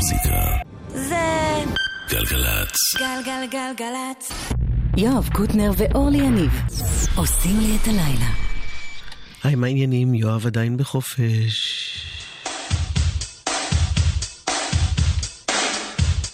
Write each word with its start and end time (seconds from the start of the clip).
המוזיקה. 0.00 0.40
זה... 0.88 1.16
גלגלצ. 2.08 2.76
גלגלגלגלצ. 2.98 4.32
יואב 4.96 5.28
קוטנר 5.32 5.70
ואורלי 5.76 6.18
יניב 6.18 6.50
עושים 7.16 7.60
לי 7.60 7.76
את 7.82 7.88
הלילה. 7.88 8.30
היי, 9.44 9.54
מה 9.54 9.66
העניינים? 9.66 10.14
יואב 10.14 10.46
עדיין 10.46 10.76
בחופש. 10.76 11.54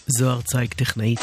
זוהר 0.07 0.41
צייק 0.41 0.75
טכנאית. 0.75 1.21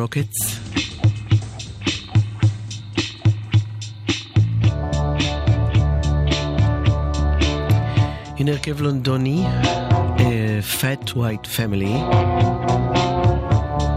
Rockets. 0.00 0.70
הנה 8.38 8.50
הרכב 8.50 8.80
לונדוני, 8.80 9.44
uh, 10.16 10.20
Fat 10.80 11.08
White 11.08 11.46
Family. 11.56 12.14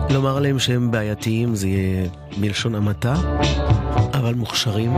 לומר 0.10 0.38
עליהם 0.38 0.60
שהם 0.60 0.92
בעייתיים 0.92 1.56
זה 1.56 1.68
יהיה 1.68 2.08
מלשון 2.38 2.76
המעטה, 2.76 3.16
אבל 4.14 4.34
מוכשרים. 4.34 4.94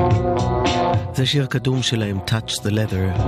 זה 1.13 1.25
שיר 1.25 1.46
קדום 1.46 1.81
שלהם, 1.84 2.19
Touch 2.28 2.52
the 2.52 2.69
Leather. 2.69 3.22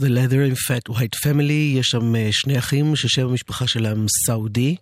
The 0.00 0.08
Leather 0.08 0.42
in 0.42 0.54
Fat 0.54 0.88
White 0.88 1.16
Family, 1.24 1.78
יש 1.78 1.86
שם 1.86 2.14
uh, 2.14 2.18
שני 2.30 2.58
אחים 2.58 2.96
ששם 2.96 3.28
המשפחה 3.28 3.66
שלהם 3.66 4.06
סעודי, 4.26 4.76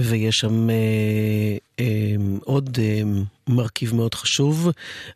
ויש 0.00 0.36
שם 0.36 0.68
uh, 0.68 1.80
um, 1.80 1.82
עוד 2.44 2.78
um, 2.78 3.52
מרכיב 3.52 3.94
מאוד 3.94 4.14
חשוב, 4.14 4.68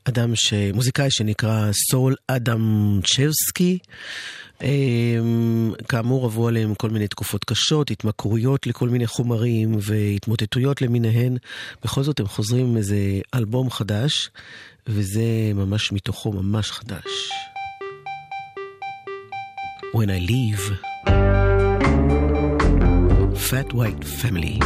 אדם 0.04 0.36
ש... 0.36 0.54
מוזיקאי 0.74 1.10
שנקרא 1.10 1.70
סול 1.90 2.14
אדם 2.26 3.00
צ'בסקי. 3.04 3.78
Um, 4.58 4.62
כאמור 5.88 6.24
עברו 6.24 6.48
עליהם 6.48 6.74
כל 6.74 6.90
מיני 6.90 7.08
תקופות 7.08 7.44
קשות, 7.44 7.90
התמכרויות 7.90 8.66
לכל 8.66 8.88
מיני 8.88 9.06
חומרים 9.06 9.78
והתמוטטויות 9.80 10.82
למיניהן. 10.82 11.36
בכל 11.84 12.02
זאת 12.02 12.20
הם 12.20 12.26
חוזרים 12.26 12.66
עם 12.66 12.76
איזה 12.76 12.96
אלבום 13.34 13.70
חדש, 13.70 14.30
וזה 14.86 15.52
ממש 15.54 15.92
מתוכו 15.92 16.32
ממש 16.32 16.70
חדש. 16.70 17.30
When 19.92 20.10
I 20.10 20.18
leave. 20.18 20.60
Fat 23.38 23.72
White 23.72 24.04
Family. 24.04 24.60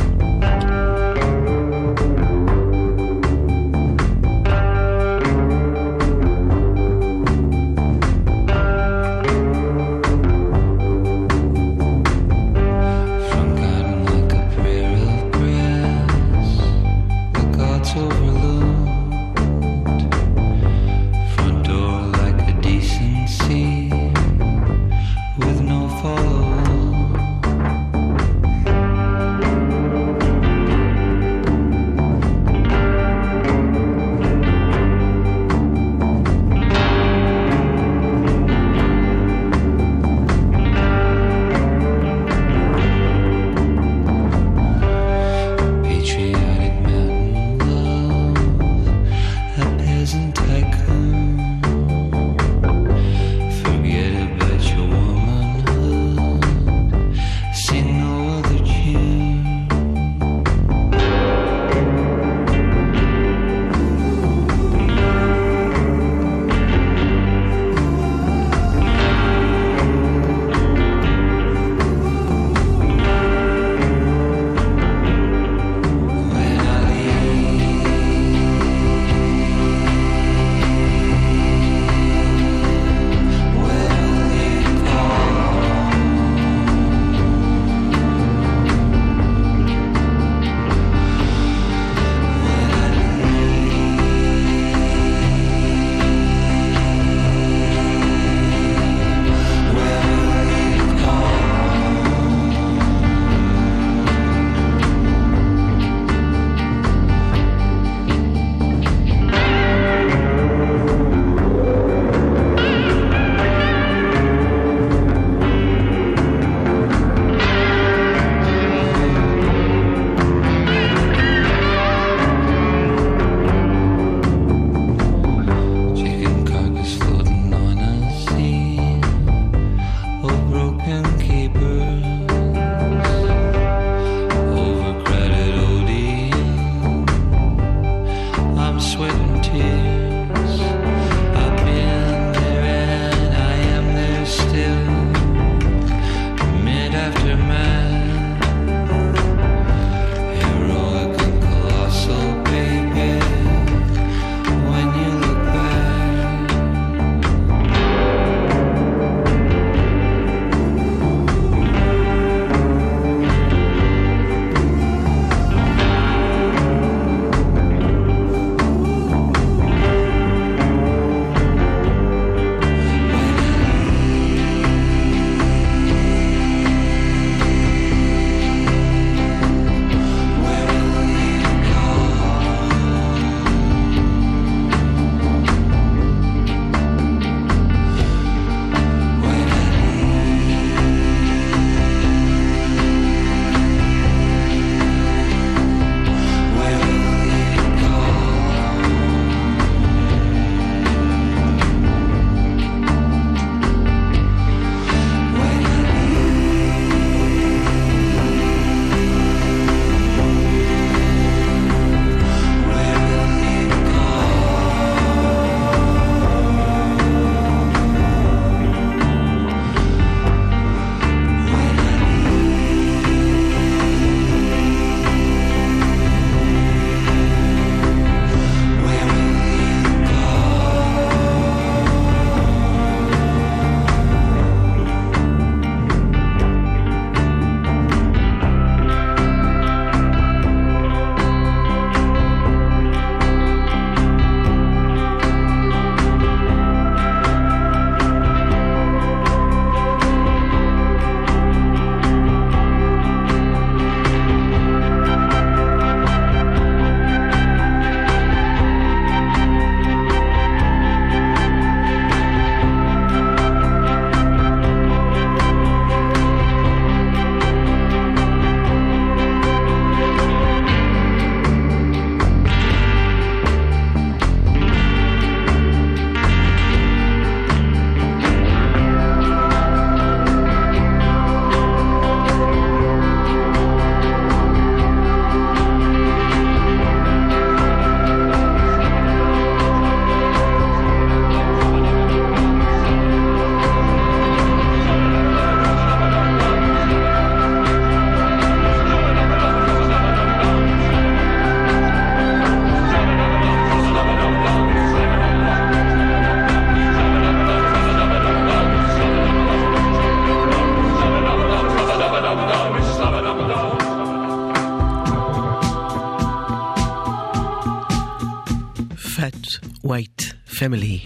Family, 320.63 321.03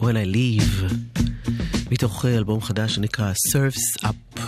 When 0.00 0.16
I 0.16 0.26
Leave, 0.34 0.94
מתוך 1.90 2.24
אלבום 2.24 2.60
חדש 2.60 2.94
שנקרא 2.94 3.32
Surfs 3.32 4.04
Up. 4.04 4.40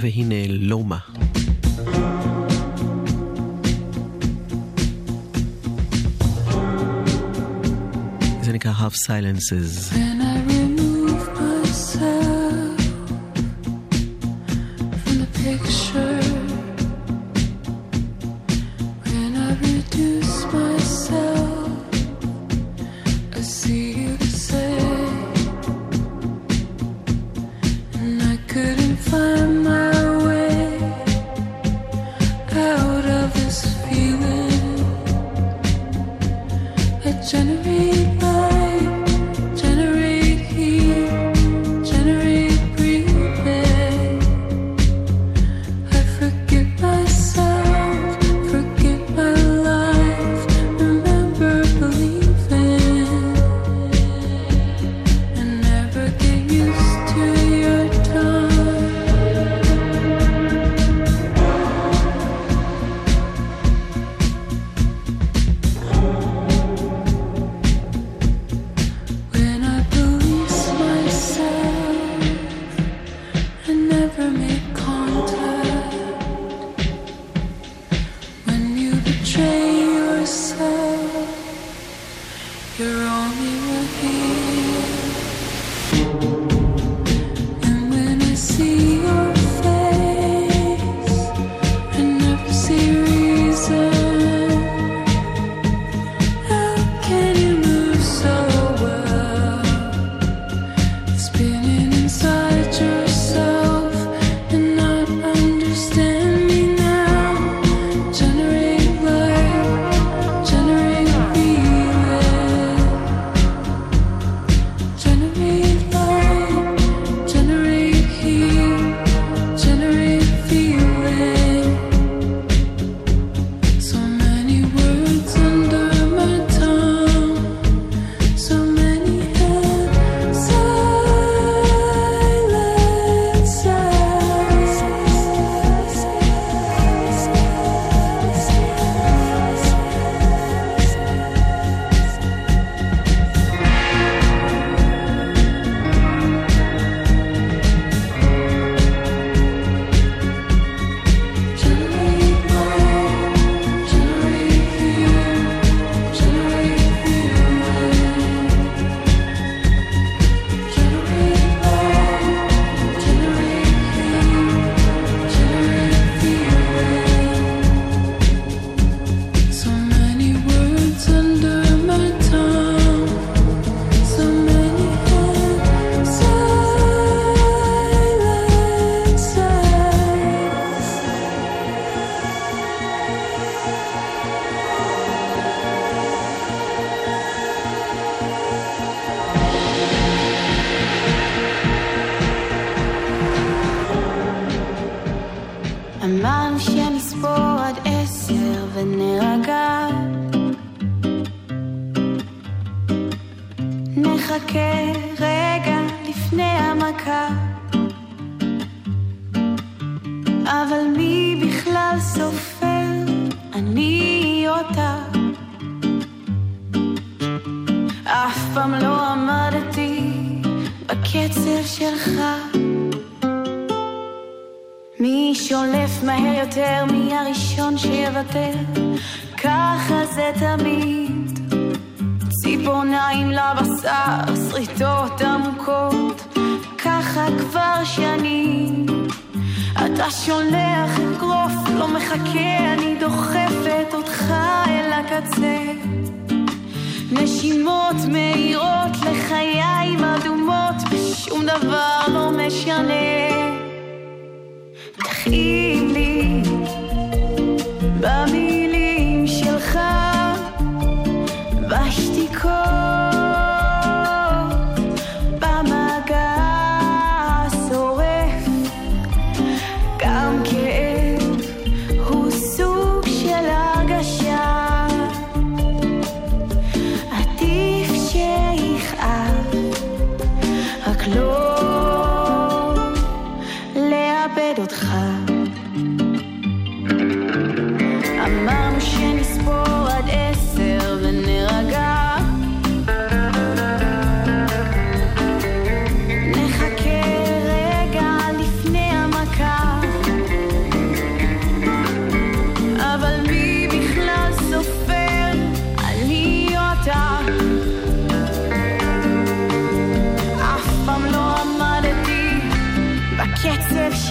והנה 0.00 0.34
לומה. 0.48 0.98
זה 8.42 8.52
נקרא 8.52 8.72
Half 8.72 8.94
Silences. 8.94 9.94
Yeah. 9.94 10.13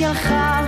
שלך 0.04 0.63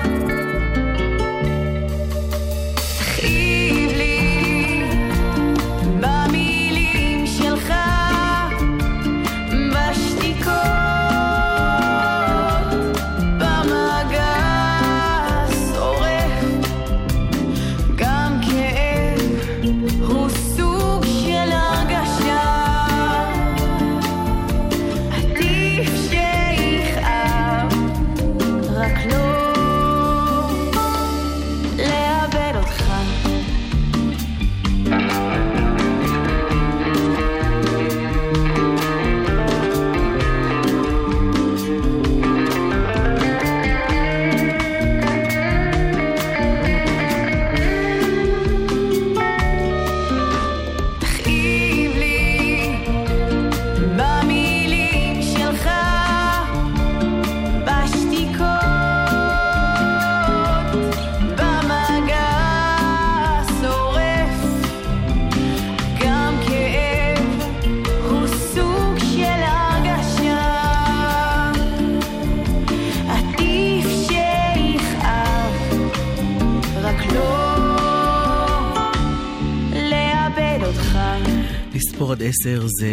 לספור 81.76 82.12
עד 82.12 82.24
עשר 82.24 82.66
זה 82.80 82.90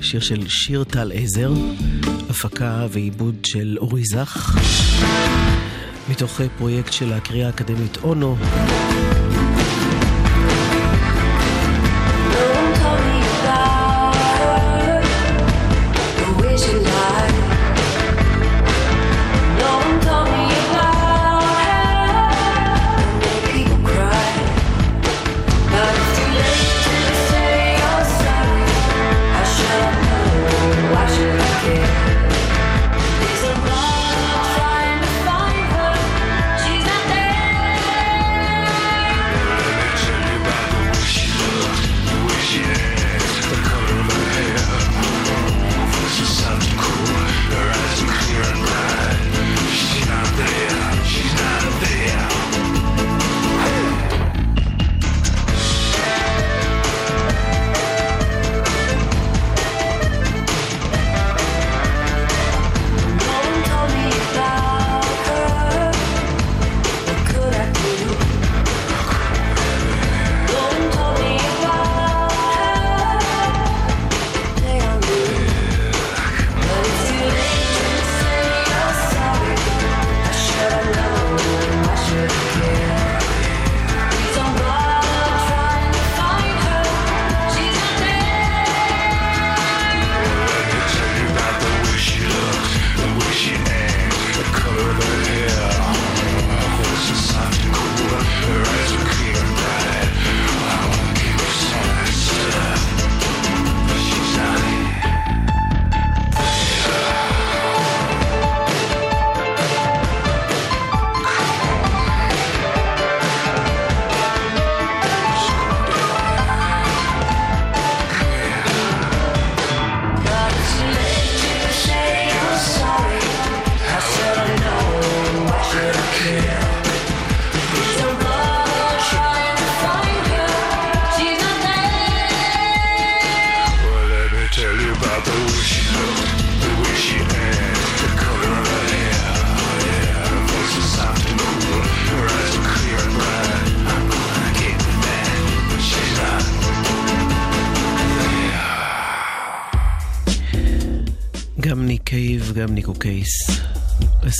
שיר 0.00 0.20
של 0.20 0.48
שיר 0.48 0.84
טל 0.84 1.12
עזר, 1.14 1.52
הפקה 2.30 2.86
ועיבוד 2.90 3.34
של 3.46 3.76
אורי 3.80 4.02
זך, 4.04 4.58
מתוך 6.10 6.40
אה, 6.40 6.46
פרויקט 6.58 6.92
של 6.92 7.12
הקריאה 7.12 7.46
האקדמית 7.46 7.96
אונו. 7.96 8.36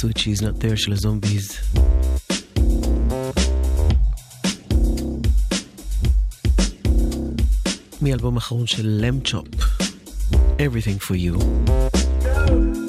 switchies, 0.00 0.40
not 0.42 0.60
there, 0.60 0.76
של 0.76 0.92
הזומביז. 0.92 1.52
מאלבום 8.02 8.36
של 8.66 9.04
Everything 10.58 10.98
for 10.98 11.14
you. 11.14 12.87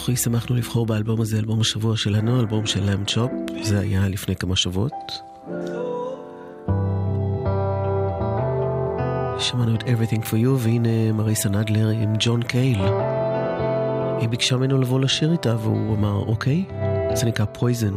אנוכי 0.00 0.16
שמחנו 0.16 0.56
לבחור 0.56 0.86
באלבום 0.86 1.20
הזה, 1.20 1.38
אלבום 1.38 1.60
השבוע 1.60 1.96
שלנו, 1.96 2.40
אלבום 2.40 2.66
של 2.66 2.90
לאם 2.90 3.04
צ'ופ, 3.04 3.30
זה 3.62 3.80
היה 3.80 4.08
לפני 4.08 4.36
כמה 4.36 4.56
שבועות. 4.56 5.22
שמענו 9.38 9.74
את 9.74 9.82
Everything 9.82 10.22
for 10.22 10.44
You, 10.44 10.48
והנה 10.58 11.12
מריסה 11.12 11.48
נדלר 11.48 11.88
עם 11.88 12.12
ג'ון 12.18 12.42
קייל. 12.42 12.80
היא 14.20 14.28
ביקשה 14.28 14.56
ממנו 14.56 14.78
לבוא 14.78 15.00
לשיר 15.00 15.32
איתה, 15.32 15.56
והוא 15.56 15.96
אמר, 15.96 16.16
אוקיי, 16.26 16.64
זה 17.14 17.26
נקרא 17.26 17.44
פויזן. 17.44 17.94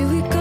do 0.00 0.08
we 0.08 0.22
go? 0.22 0.39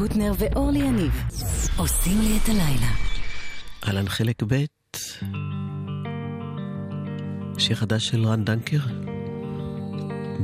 קוטנר 0.00 0.32
ואורלי 0.38 0.78
יניב 0.78 1.12
עושים 1.76 2.18
לי 2.20 2.38
את 2.42 2.48
הלילה. 2.48 2.92
אהלן 3.86 4.08
חלק 4.08 4.42
ב', 4.46 4.64
שיר 7.58 7.76
חדש 7.76 8.08
של 8.08 8.26
רן 8.26 8.44
דנקר, 8.44 8.78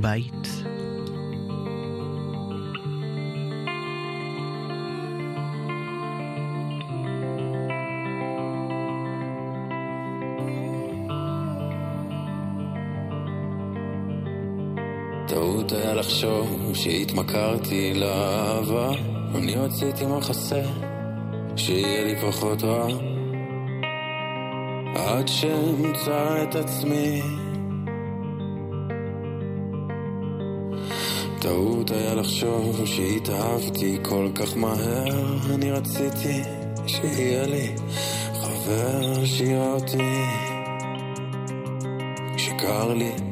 בית. 0.01 0.49
טעות 15.29 15.73
היה 15.73 15.95
לחשוב 15.95 16.75
שהתמכרתי 16.75 17.95
לאהבה 17.95 19.16
אני 19.39 19.55
רציתי 19.55 20.07
מחסה 20.07 20.63
שיהיה 21.57 22.05
לי 22.05 22.17
פחות 22.21 22.63
רע. 22.63 22.87
עד 24.95 25.29
שאמצא 25.29 26.43
את 26.43 26.55
עצמי. 26.55 27.23
טעות 31.41 31.91
היה 31.91 32.15
לחשוב 32.15 32.87
שהתאהבתי 32.87 33.99
כל 34.03 34.29
כך 34.35 34.57
מהר. 34.57 35.55
אני 35.55 35.71
רציתי 35.71 36.43
שיהיה 36.87 37.47
לי 37.47 37.75
חבר 38.35 39.25
שיראה 39.25 39.73
אותי. 39.73 40.23
שקר 42.37 42.95
לי 42.95 43.26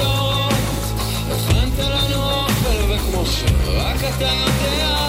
האורות 0.00 0.52
הכנת 1.30 1.78
לנו 1.78 2.30
אוכל 2.30 2.92
וכמו 2.92 3.26
שרק 3.26 4.04
אתה 4.16 4.24
יודע 4.24 4.99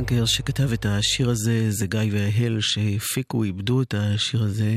דנקר 0.00 0.24
שכתב 0.26 0.72
את 0.72 0.86
השיר 0.86 1.30
הזה, 1.30 1.66
זה 1.70 1.86
גיא 1.86 2.00
וההל 2.12 2.60
שהפיקו, 2.60 3.44
איבדו 3.44 3.82
את 3.82 3.94
השיר 3.94 4.42
הזה, 4.42 4.72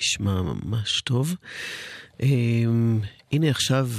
נשמע 0.00 0.42
ממש 0.42 1.00
טוב. 1.00 1.34
אמ, 2.22 3.00
הנה 3.32 3.50
עכשיו, 3.50 3.90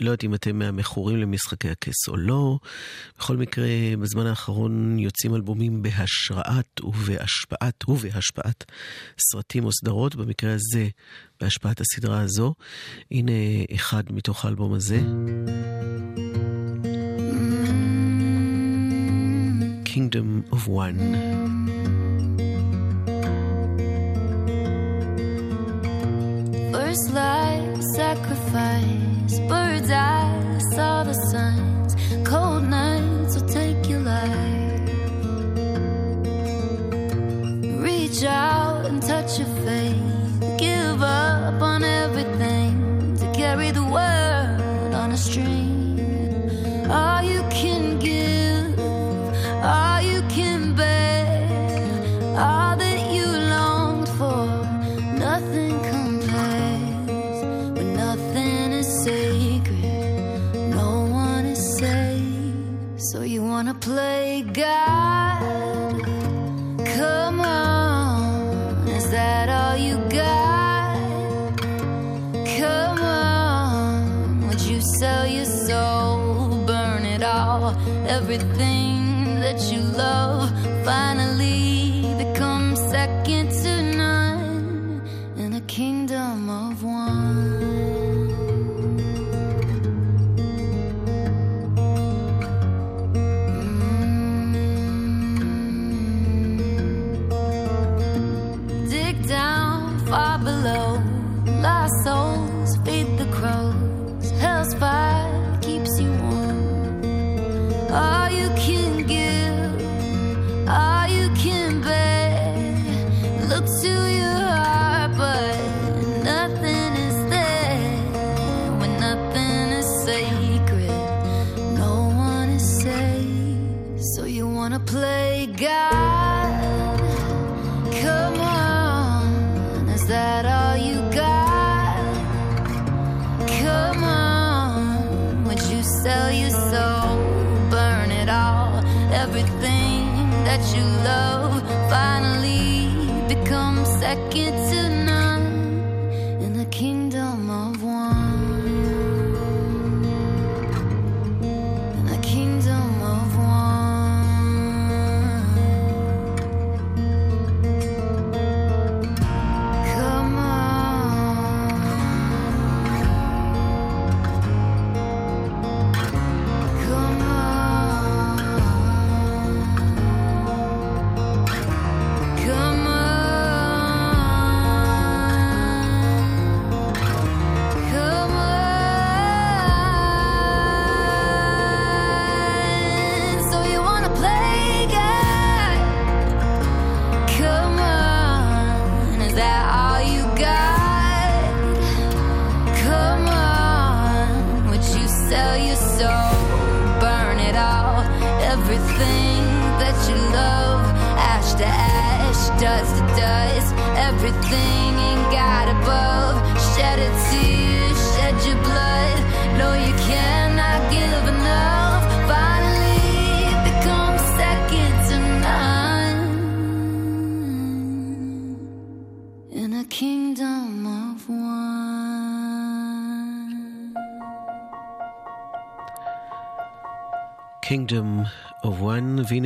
לא 0.00 0.10
יודעת 0.10 0.24
אם 0.24 0.34
אתם 0.34 0.58
מהמכורים 0.58 1.16
למשחקי 1.16 1.68
הכס 1.70 2.08
או 2.08 2.16
לא, 2.16 2.58
בכל 3.18 3.36
מקרה, 3.36 3.68
בזמן 4.00 4.26
האחרון 4.26 4.98
יוצאים 4.98 5.34
אלבומים 5.34 5.82
בהשראת 5.82 6.80
ובהשפעת 6.84 7.88
ובהשפעת 7.88 8.64
סרטים 9.32 9.64
או 9.64 9.72
סדרות, 9.72 10.14
במקרה 10.14 10.54
הזה, 10.54 10.88
בהשפעת 11.40 11.80
הסדרה 11.80 12.20
הזו. 12.20 12.54
הנה 13.10 13.32
אחד 13.74 14.02
מתוך 14.10 14.44
האלבום 14.44 14.74
הזה. 14.74 15.00
Kingdom 19.96 20.44
of 20.52 20.68
One. 20.68 20.98
First 26.70 27.14
light, 27.14 27.82
sacrifice, 27.94 29.38
bird's 29.48 29.90
eye, 29.90 30.58
saw 30.74 31.02
the 31.02 31.14
signs. 31.32 31.96
Cold 32.28 32.64
nights 32.68 33.40
will 33.40 33.48
take 33.48 33.88
your 33.88 34.00
life. 34.00 34.90
Reach 37.80 38.22
out 38.22 38.84
and 38.84 39.02
touch 39.02 39.38
carry 39.38 39.45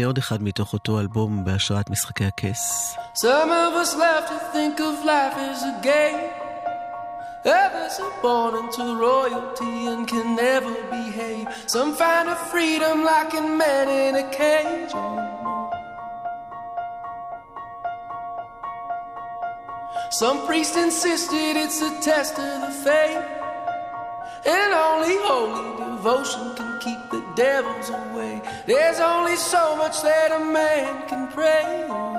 עוד 0.10 0.18
אחד 0.18 0.43
מתוך 0.43 0.74
אותו 0.74 1.00
אלבום 1.00 1.43
בהשראת 1.43 1.89
משחקי 1.89 2.26
הכס. 2.26 2.96
Some 3.16 3.50
of 3.50 3.74
us 3.84 3.96
love 3.96 4.26
to 4.28 4.38
think 4.54 4.80
of 4.80 5.06
life 5.06 5.38
as 5.38 5.64
a 5.64 5.74
game. 5.84 6.46
Others 7.46 8.00
are 8.00 8.16
born 8.24 8.54
into 8.62 8.84
royalty 9.10 9.76
and 9.91 10.08
can 10.08 10.36
never 10.36 10.74
behave. 10.89 11.46
Some 11.68 11.93
find 11.93 12.28
a 12.28 12.38
freedom 12.52 13.04
like 13.04 13.32
a 13.41 13.41
man 13.41 13.88
in 13.88 14.16
a 14.24 14.28
cage. 14.32 14.91
Oh, 14.96 15.16
no. 15.16 15.70
Some 20.22 20.38
priest 20.48 20.76
insisted 20.76 21.54
it's 21.64 21.80
a 21.89 21.91
test 22.02 22.34
of 22.39 22.62
the 22.66 22.74
faith. 22.88 23.39
And 24.47 24.72
only 24.72 25.16
holy 25.18 25.76
devotion 25.78 26.55
can 26.57 26.78
keep 26.80 27.11
the 27.11 27.22
devils 27.36 27.91
away. 27.91 28.41
There's 28.66 29.01
only 29.01 29.36
so 29.36 29.76
much 29.76 30.01
that 30.03 30.32
a 30.32 30.45
man 30.45 31.09
can 31.09 31.28
pray. 31.28 31.86
No. 31.88 32.11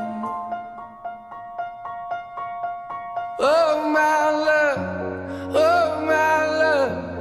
Oh, 3.39 3.89
my 3.89 4.29
love, 4.29 5.55
oh, 5.55 6.05
my 6.05 6.45
love. 6.61 7.11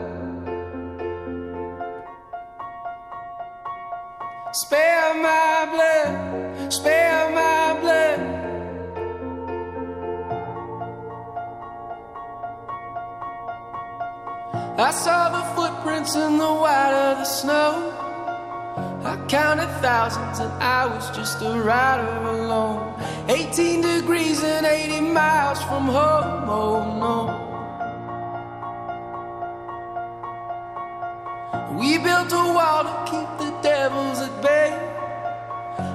Spare 4.53 5.15
my 5.15 5.69
blood, 5.73 6.71
spare 6.71 7.30
I 14.81 14.93
saw 14.93 15.29
the 15.29 15.43
footprints 15.55 16.15
in 16.17 16.39
the 16.39 16.55
white 16.55 16.95
of 16.95 17.19
the 17.19 17.25
snow. 17.27 17.93
I 19.05 19.15
counted 19.29 19.69
thousands 19.83 20.39
and 20.39 20.51
I 20.63 20.87
was 20.87 21.11
just 21.11 21.43
a 21.43 21.61
rider 21.61 22.09
alone. 22.25 22.95
18 23.29 23.83
degrees 23.83 24.43
and 24.43 24.65
80 24.65 25.03
miles 25.03 25.63
from 25.65 25.85
home, 25.85 26.49
oh 26.49 26.97
no. 27.05 27.19
We 31.79 31.99
built 31.99 32.33
a 32.33 32.37
wall 32.37 32.85
to 32.85 33.05
keep 33.11 33.29
the 33.37 33.51
devils 33.61 34.21
at 34.21 34.43
bay. 34.43 34.73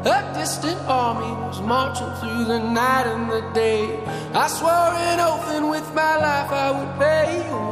A 0.05 0.31
distant 0.37 0.79
army 0.87 1.33
was 1.47 1.59
marching 1.59 2.13
through 2.19 2.45
the 2.45 2.59
night 2.59 3.07
and 3.07 3.31
the 3.31 3.41
day. 3.55 3.99
I 4.35 4.47
swore 4.47 4.93
an 5.09 5.19
oath 5.21 5.49
and 5.55 5.71
with 5.71 5.91
my 5.95 6.17
life 6.17 6.51
I 6.51 6.69
would 6.77 6.99
pay, 6.99 7.64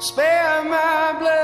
Spare 0.00 0.62
my 0.62 1.16
blood, 1.18 1.37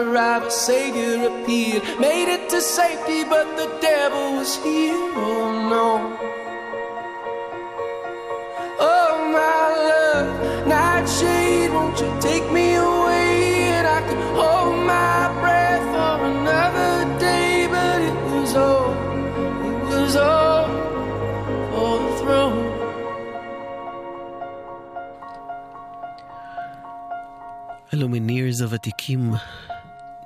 ranger 0.00 0.10
arrived, 0.10 0.46
a 0.46 0.50
savior 0.50 1.28
appeared. 1.28 1.82
Made 2.00 2.28
it 2.32 2.48
to 2.50 2.60
safety, 2.60 3.24
but 3.24 3.56
the 3.56 3.68
devil 3.80 4.36
was 4.38 4.56
here. 4.62 4.94
Oh 5.16 5.68
no. 5.70 5.88
Oh 8.78 9.12
my 9.32 9.62
love, 9.90 10.66
nightshade, 10.66 11.70
won't 11.72 11.98
you 12.00 12.10
take 12.20 12.50
me 12.52 12.74
away? 12.74 13.70
And 13.76 13.86
I 13.86 14.00
can 14.00 14.20
hold 14.34 14.78
my 14.86 15.32
breath 15.40 15.84
for 15.94 16.16
another 16.32 17.18
day, 17.18 17.66
but 17.70 18.00
it 18.10 18.16
was 18.32 18.54
all, 18.56 18.92
it 19.68 19.78
was 19.88 20.16
all 20.16 20.66
for 21.70 21.98
the 22.02 22.12
throne. 22.20 22.72
הלומינירס 27.92 28.60
הוותיקים, 28.60 29.32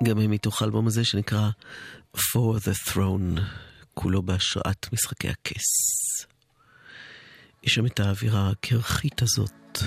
גם 0.06 0.20
הם 0.20 0.32
מתוך 0.32 0.62
האלבום 0.62 0.88
הזה 0.88 1.06
שנקרא 1.06 1.50
For 2.18 2.60
the 2.60 2.90
Throne, 2.90 3.42
כולו 3.94 4.22
בהשראת 4.22 4.94
משחקי 4.94 5.30
הכס. 5.30 5.64
יש 7.64 7.74
שם 7.74 7.86
את 7.86 8.00
האווירה 8.00 8.50
הקרחית 8.50 9.22
הזאת. 9.22 9.80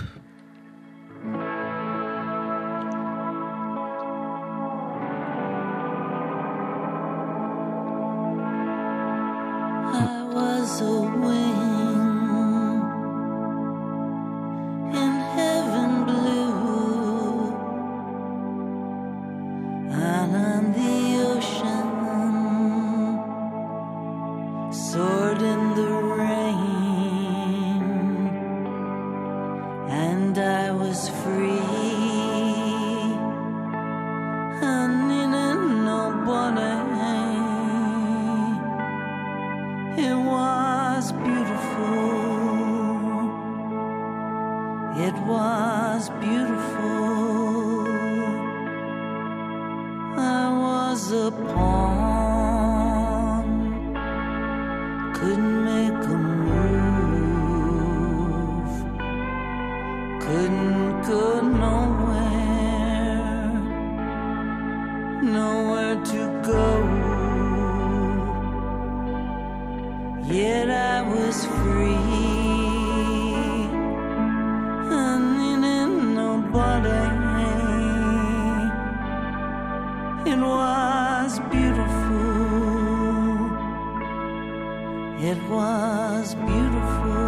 It 80.30 80.36
was 80.36 81.40
beautiful. 81.50 82.18
It 85.30 85.38
was 85.48 86.34
beautiful. 86.34 87.27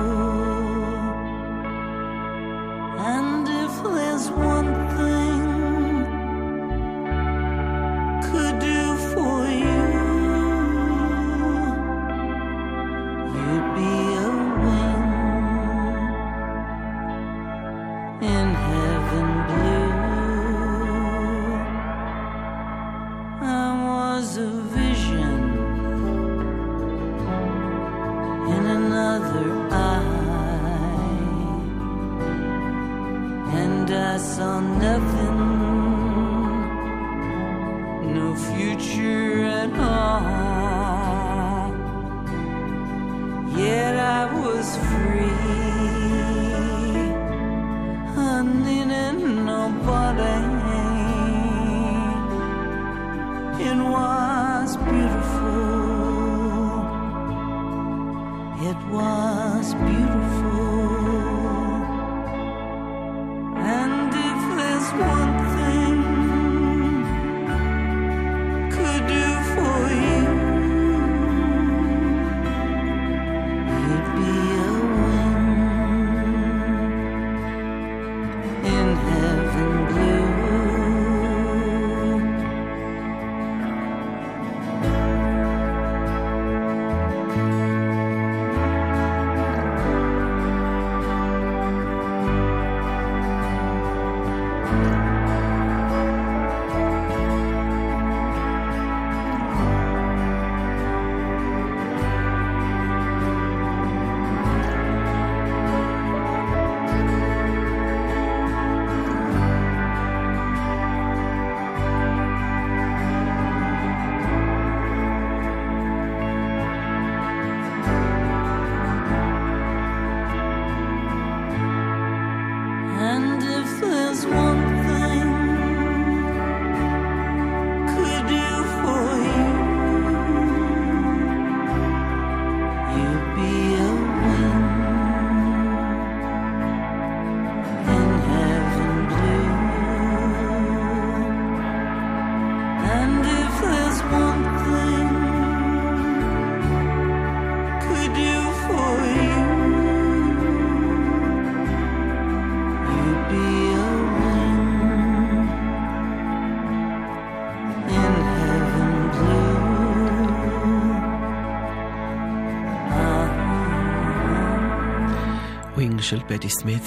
של 166.10 166.20
פטי 166.28 166.48
סמית. 166.48 166.82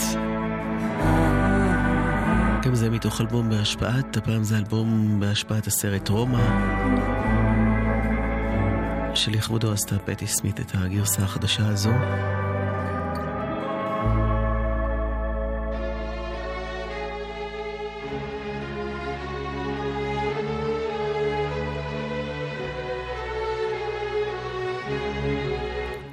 גם 2.65 2.75
זה 2.75 2.89
מתוך 2.89 3.21
אלבום 3.21 3.49
בהשפעת, 3.49 4.17
הפעם 4.17 4.43
זה 4.43 4.57
אלבום 4.57 5.19
בהשפעת 5.19 5.67
הסרט 5.67 6.09
רומא. 6.09 6.43
שלכבודו 9.15 9.71
עשתה 9.71 9.99
פטי 9.99 10.27
סמית 10.27 10.59
את 10.59 10.71
הגרסה 10.73 11.23
החדשה 11.23 11.67
הזו. 11.67 11.91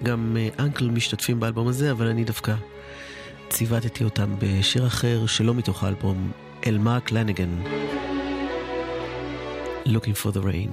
גם 0.03 0.37
אנקל 0.59 0.91
משתתפים 0.91 1.41
באלבום 1.41 1.69
הזה, 1.69 1.91
אבל 1.91 2.07
אני 2.07 2.25
דווקא 2.25 2.55
ציוותתי 3.60 4.04
אותם 4.04 4.36
בשיר 4.40 4.88
אחר 4.88 5.26
שלא 5.26 5.54
מתוך 5.54 5.84
האלבום, 5.84 6.32
אל 6.66 6.78
מרק 6.78 7.12
לניגן. 7.12 7.62
Looking 9.86 10.16
for 10.16 10.32
the 10.32 10.42
rain. 10.42 10.72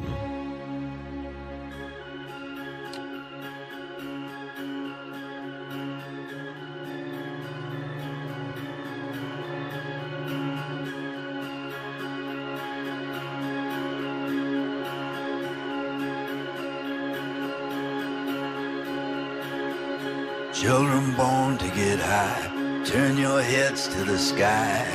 Children 20.63 21.05
born 21.17 21.59
to 21.59 21.69
get 21.75 21.99
high, 21.99 22.46
turn 22.88 23.18
your 23.18 23.42
heads 23.42 23.90
to 23.90 24.04
the 24.06 24.18
sky. 24.18 24.88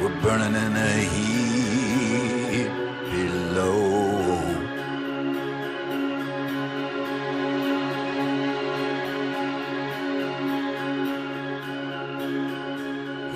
We're 0.00 0.20
burning 0.22 0.54
in 0.54 0.72
the 0.72 0.92
heat 1.14 2.70
below. 3.10 4.40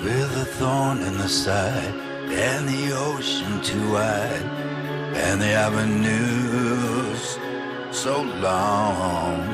With 0.03 0.35
a 0.35 0.45
thorn 0.57 1.03
in 1.03 1.17
the 1.19 1.29
side, 1.29 1.93
and 2.31 2.67
the 2.67 2.93
ocean 2.93 3.61
too 3.61 3.91
wide, 3.93 4.47
and 5.13 5.39
the 5.39 5.53
avenues 5.67 7.37
so 7.91 8.23
long. 8.23 9.50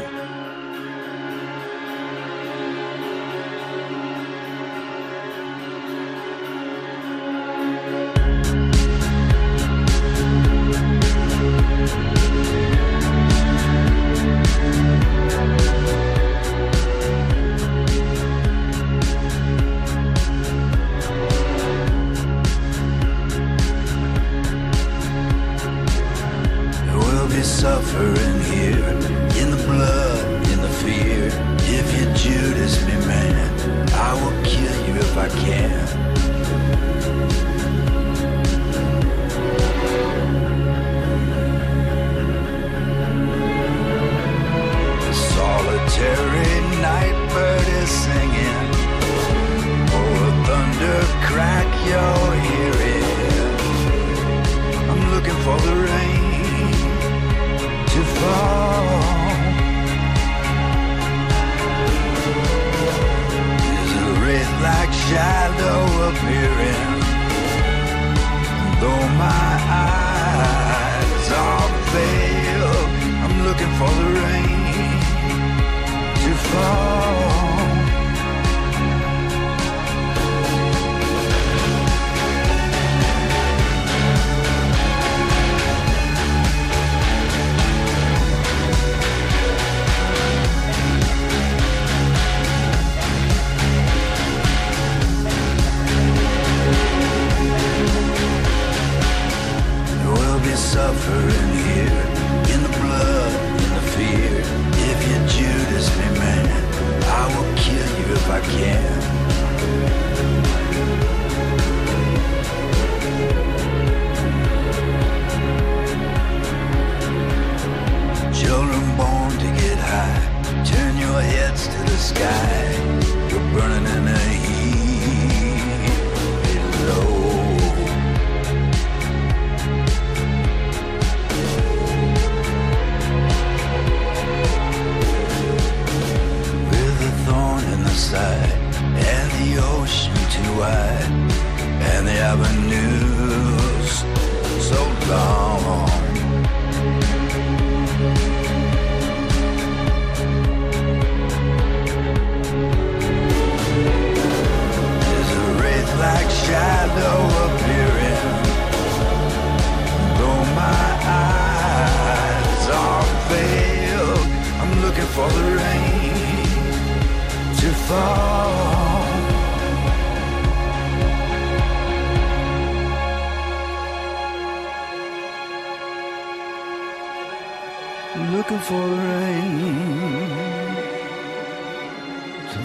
For 73.77 73.85
the 73.89 74.06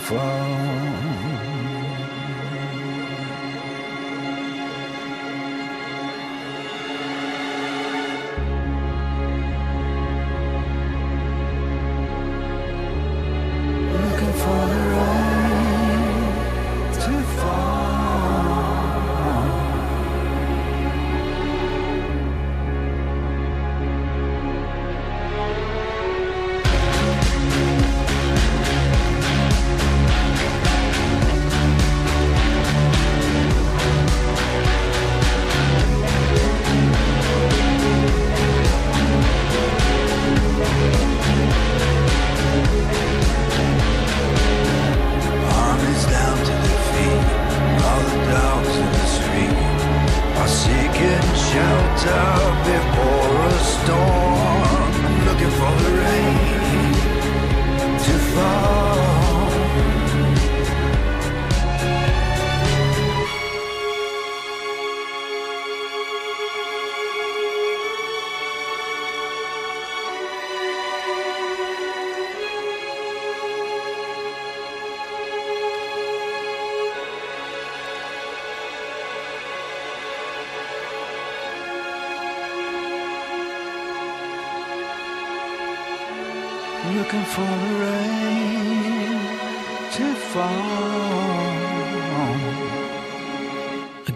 风。 0.01 1.72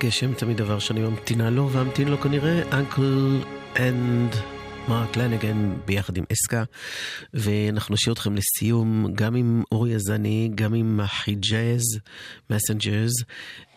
הגשם 0.06 0.34
תמיד 0.34 0.56
דבר 0.56 0.78
שאני 0.78 1.00
ממתינה 1.00 1.50
לו, 1.50 1.70
ואמתין 1.72 2.08
לו 2.08 2.20
כנראה 2.20 2.62
אנקל 2.72 3.40
אנד 3.76 4.36
מרק 4.88 5.16
לנגן 5.16 5.74
ביחד 5.86 6.16
עם 6.16 6.24
אסקה, 6.32 6.64
ואנחנו 7.34 7.94
נשאיר 7.94 8.12
אתכם 8.12 8.34
לסיום 8.36 9.12
גם 9.14 9.34
עם 9.34 9.62
אורי 9.72 9.92
יזני, 9.92 10.50
גם 10.54 10.74
עם 10.74 11.00
החיג'אז, 11.00 11.82
מסנג'רס, 12.50 13.12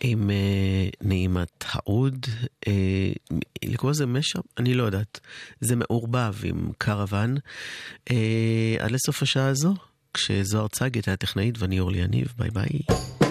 עם 0.02 0.30
uh, 0.30 0.98
נעימת 1.02 1.66
העוד. 1.72 2.26
Uh, 2.66 2.70
לקרוא 3.66 3.92
לזה 3.92 4.06
משאפ? 4.06 4.44
אני 4.58 4.74
לא 4.74 4.84
יודעת. 4.84 5.20
זה 5.62 5.76
מעורבב 5.76 6.36
עם 6.44 6.72
קרוון. 6.78 7.38
Uh, 8.10 8.14
עד 8.80 8.92
לסוף 8.92 9.24
השעה 9.24 9.48
הזו, 9.48 9.76
כשזוהר 10.14 10.68
צגת 10.68 11.08
היה 11.08 11.18
טכנאית 11.18 11.56
ואני 11.60 11.80
אורלי 11.80 12.00
יניב, 12.00 12.34
ביי 12.38 12.50
ביי. 12.50 13.29